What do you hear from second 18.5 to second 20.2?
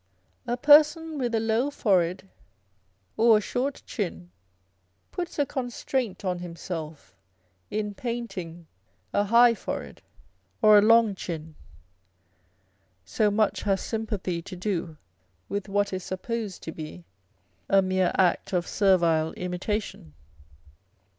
of servile imitation